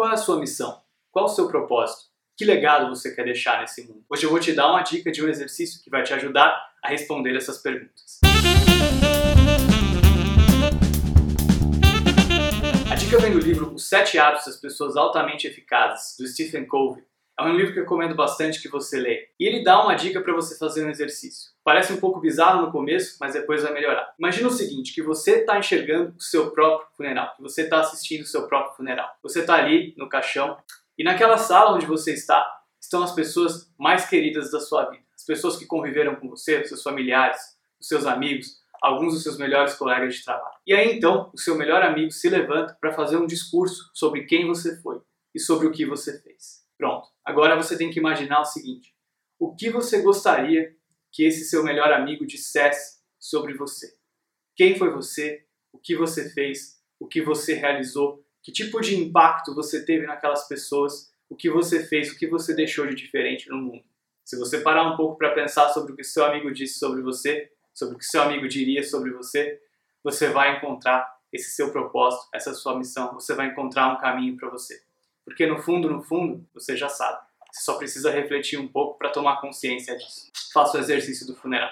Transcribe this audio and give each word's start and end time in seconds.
Qual 0.00 0.08
é 0.08 0.14
a 0.14 0.16
sua 0.16 0.40
missão? 0.40 0.80
Qual 1.12 1.26
o 1.26 1.28
seu 1.28 1.46
propósito? 1.46 2.06
Que 2.34 2.42
legado 2.42 2.88
você 2.88 3.14
quer 3.14 3.22
deixar 3.22 3.60
nesse 3.60 3.86
mundo? 3.86 4.02
Hoje 4.08 4.24
eu 4.24 4.30
vou 4.30 4.40
te 4.40 4.54
dar 4.54 4.70
uma 4.70 4.80
dica 4.80 5.12
de 5.12 5.22
um 5.22 5.28
exercício 5.28 5.78
que 5.84 5.90
vai 5.90 6.02
te 6.02 6.14
ajudar 6.14 6.58
a 6.82 6.88
responder 6.88 7.36
essas 7.36 7.58
perguntas. 7.58 8.18
A 12.90 12.94
dica 12.94 13.18
vem 13.18 13.32
do 13.32 13.40
livro 13.40 13.74
Os 13.74 13.90
Sete 13.90 14.18
Hábitos 14.18 14.46
das 14.46 14.56
Pessoas 14.56 14.96
Altamente 14.96 15.46
Eficazes, 15.46 16.16
do 16.18 16.26
Stephen 16.26 16.64
Covey. 16.64 17.04
É 17.46 17.50
um 17.50 17.56
livro 17.56 17.72
que 17.72 17.78
eu 17.78 17.84
recomendo 17.84 18.14
bastante 18.14 18.60
que 18.60 18.68
você 18.68 18.98
leia. 18.98 19.26
E 19.38 19.46
ele 19.46 19.64
dá 19.64 19.82
uma 19.82 19.94
dica 19.94 20.20
para 20.20 20.34
você 20.34 20.58
fazer 20.58 20.84
um 20.84 20.90
exercício. 20.90 21.50
Parece 21.64 21.92
um 21.92 21.98
pouco 21.98 22.20
bizarro 22.20 22.62
no 22.62 22.72
começo, 22.72 23.16
mas 23.20 23.34
depois 23.34 23.62
vai 23.62 23.72
melhorar. 23.72 24.12
Imagina 24.18 24.48
o 24.48 24.52
seguinte, 24.52 24.94
que 24.94 25.02
você 25.02 25.40
está 25.40 25.58
enxergando 25.58 26.14
o 26.16 26.22
seu 26.22 26.50
próprio 26.50 26.88
funeral, 26.96 27.34
que 27.36 27.42
você 27.42 27.62
está 27.62 27.80
assistindo 27.80 28.22
o 28.22 28.26
seu 28.26 28.46
próprio 28.46 28.76
funeral. 28.76 29.08
Você 29.22 29.40
está 29.40 29.54
ali 29.54 29.94
no 29.96 30.08
caixão 30.08 30.56
e 30.98 31.04
naquela 31.04 31.38
sala 31.38 31.74
onde 31.74 31.86
você 31.86 32.12
está 32.12 32.46
estão 32.80 33.02
as 33.02 33.12
pessoas 33.12 33.70
mais 33.78 34.08
queridas 34.08 34.50
da 34.50 34.60
sua 34.60 34.86
vida. 34.90 35.04
As 35.14 35.24
pessoas 35.24 35.56
que 35.56 35.66
conviveram 35.66 36.16
com 36.16 36.28
você, 36.28 36.60
os 36.60 36.68
seus 36.68 36.82
familiares, 36.82 37.40
os 37.78 37.88
seus 37.88 38.06
amigos, 38.06 38.60
alguns 38.82 39.14
dos 39.14 39.22
seus 39.22 39.38
melhores 39.38 39.74
colegas 39.74 40.14
de 40.14 40.24
trabalho. 40.24 40.56
E 40.66 40.72
aí 40.72 40.96
então, 40.96 41.30
o 41.32 41.38
seu 41.38 41.54
melhor 41.54 41.82
amigo 41.82 42.10
se 42.10 42.28
levanta 42.28 42.76
para 42.80 42.92
fazer 42.92 43.16
um 43.16 43.26
discurso 43.26 43.90
sobre 43.92 44.24
quem 44.24 44.46
você 44.46 44.80
foi 44.80 45.00
e 45.34 45.38
sobre 45.38 45.66
o 45.66 45.72
que 45.72 45.84
você 45.84 46.18
fez. 46.20 46.64
Pronto. 46.78 47.09
Agora 47.30 47.54
você 47.54 47.78
tem 47.78 47.90
que 47.90 48.00
imaginar 48.00 48.40
o 48.40 48.44
seguinte: 48.44 48.92
o 49.38 49.54
que 49.54 49.70
você 49.70 50.02
gostaria 50.02 50.74
que 51.12 51.24
esse 51.24 51.44
seu 51.44 51.62
melhor 51.62 51.92
amigo 51.92 52.26
dissesse 52.26 52.98
sobre 53.20 53.54
você? 53.54 53.94
Quem 54.56 54.76
foi 54.76 54.90
você? 54.90 55.46
O 55.72 55.78
que 55.78 55.94
você 55.94 56.28
fez? 56.30 56.82
O 56.98 57.06
que 57.06 57.22
você 57.22 57.54
realizou? 57.54 58.26
Que 58.42 58.50
tipo 58.50 58.80
de 58.80 58.96
impacto 58.96 59.54
você 59.54 59.84
teve 59.84 60.06
naquelas 60.06 60.48
pessoas? 60.48 61.14
O 61.28 61.36
que 61.36 61.48
você 61.48 61.86
fez? 61.86 62.10
O 62.10 62.18
que 62.18 62.26
você 62.26 62.52
deixou 62.52 62.84
de 62.88 62.96
diferente 62.96 63.48
no 63.48 63.58
mundo? 63.58 63.84
Se 64.24 64.36
você 64.36 64.60
parar 64.60 64.92
um 64.92 64.96
pouco 64.96 65.16
para 65.16 65.32
pensar 65.32 65.68
sobre 65.68 65.92
o 65.92 65.96
que 65.96 66.02
seu 66.02 66.24
amigo 66.24 66.52
disse 66.52 66.80
sobre 66.80 67.00
você, 67.00 67.48
sobre 67.72 67.94
o 67.94 67.98
que 67.98 68.06
seu 68.06 68.22
amigo 68.22 68.48
diria 68.48 68.82
sobre 68.82 69.12
você, 69.12 69.60
você 70.02 70.30
vai 70.30 70.56
encontrar 70.56 71.08
esse 71.32 71.50
seu 71.50 71.70
propósito, 71.70 72.26
essa 72.34 72.52
sua 72.54 72.76
missão, 72.76 73.14
você 73.14 73.34
vai 73.36 73.46
encontrar 73.46 73.94
um 73.94 74.00
caminho 74.00 74.36
para 74.36 74.50
você. 74.50 74.82
Porque 75.30 75.46
no 75.46 75.62
fundo, 75.62 75.88
no 75.88 76.02
fundo, 76.02 76.44
você 76.52 76.76
já 76.76 76.88
sabe. 76.88 77.20
Você 77.52 77.62
só 77.62 77.78
precisa 77.78 78.10
refletir 78.10 78.58
um 78.58 78.66
pouco 78.66 78.98
para 78.98 79.10
tomar 79.10 79.40
consciência 79.40 79.96
disso. 79.96 80.28
Faça 80.52 80.76
o 80.76 80.80
exercício 80.80 81.24
do 81.24 81.36
funeral. 81.36 81.70